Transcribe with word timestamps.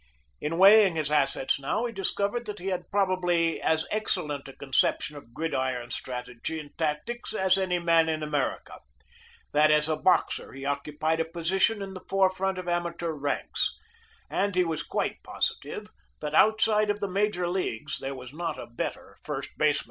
In 0.39 0.57
weighing 0.57 0.95
his 0.95 1.11
assets 1.11 1.59
now 1.59 1.85
he 1.85 1.93
discovered 1.93 2.47
that 2.47 2.57
he 2.57 2.69
had 2.69 2.89
probably 2.89 3.61
as 3.61 3.85
excellent 3.91 4.47
a 4.47 4.53
conception 4.53 5.15
of 5.15 5.31
gridiron 5.31 5.91
strategy 5.91 6.59
and 6.59 6.75
tactics 6.75 7.33
as 7.35 7.55
any 7.55 7.77
man 7.77 8.09
in 8.09 8.23
America; 8.23 8.79
that 9.51 9.69
as 9.69 9.87
a 9.87 9.95
boxer 9.95 10.53
he 10.53 10.65
occupied 10.65 11.19
a 11.19 11.25
position 11.25 11.83
in 11.83 11.93
the 11.93 12.01
forefront 12.09 12.57
of 12.57 12.67
amateur 12.67 13.11
ranks; 13.11 13.71
and 14.27 14.55
he 14.55 14.63
was 14.63 14.81
quite 14.81 15.21
positive 15.21 15.91
that 16.19 16.33
out 16.33 16.61
side 16.61 16.89
of 16.89 16.99
the 16.99 17.07
major 17.07 17.47
leagues 17.47 17.99
there 17.99 18.15
was 18.15 18.33
not 18.33 18.57
a 18.57 18.65
better 18.65 19.15
first 19.23 19.51
baseman. 19.59 19.79